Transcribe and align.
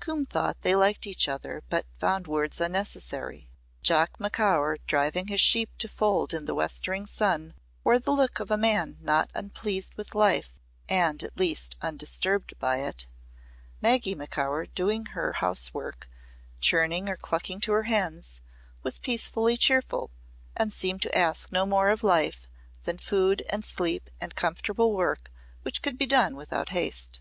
Coombe 0.00 0.24
thought 0.24 0.62
they 0.62 0.74
liked 0.74 1.06
each 1.06 1.28
other 1.28 1.62
but 1.70 1.86
found 2.00 2.26
words 2.26 2.60
unnecessary. 2.60 3.48
Jock 3.84 4.18
Macaur 4.18 4.78
driving 4.88 5.28
his 5.28 5.40
sheep 5.40 5.70
to 5.78 5.86
fold 5.86 6.34
in 6.34 6.44
the 6.44 6.56
westering 6.56 7.06
sun 7.06 7.54
wore 7.84 8.00
the 8.00 8.10
look 8.10 8.40
of 8.40 8.50
a 8.50 8.56
man 8.56 8.96
not 9.00 9.30
unpleased 9.32 9.94
with 9.94 10.12
life 10.16 10.52
and 10.88 11.22
at 11.22 11.38
least 11.38 11.76
undisturbed 11.82 12.54
by 12.58 12.78
it. 12.78 13.06
Maggy 13.80 14.16
Macaur 14.16 14.66
doing 14.74 15.06
her 15.14 15.34
housework, 15.34 16.10
churning 16.58 17.08
or 17.08 17.16
clucking 17.16 17.60
to 17.60 17.72
her 17.72 17.84
hens, 17.84 18.40
was 18.82 18.98
peacefully 18.98 19.56
cheerful 19.56 20.10
and 20.56 20.72
seemed 20.72 21.00
to 21.02 21.16
ask 21.16 21.52
no 21.52 21.64
more 21.64 21.90
of 21.90 22.02
life 22.02 22.48
than 22.82 22.98
food 22.98 23.44
and 23.50 23.64
sleep 23.64 24.10
and 24.20 24.34
comfortable 24.34 24.92
work 24.92 25.30
which 25.62 25.80
could 25.80 25.96
be 25.96 26.06
done 26.06 26.34
without 26.34 26.70
haste. 26.70 27.20